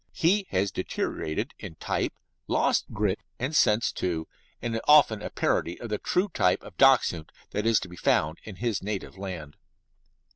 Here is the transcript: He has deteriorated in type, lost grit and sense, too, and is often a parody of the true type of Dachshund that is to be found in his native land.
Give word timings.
He 0.13 0.47
has 0.49 0.71
deteriorated 0.71 1.53
in 1.59 1.75
type, 1.75 2.13
lost 2.47 2.85
grit 2.91 3.19
and 3.37 3.55
sense, 3.55 3.91
too, 3.91 4.27
and 4.59 4.73
is 4.73 4.81
often 4.87 5.21
a 5.21 5.29
parody 5.29 5.79
of 5.79 5.89
the 5.89 5.99
true 5.99 6.29
type 6.33 6.63
of 6.63 6.75
Dachshund 6.75 7.31
that 7.51 7.67
is 7.67 7.79
to 7.81 7.87
be 7.87 7.97
found 7.97 8.39
in 8.43 8.55
his 8.55 8.81
native 8.81 9.15
land. 9.15 9.57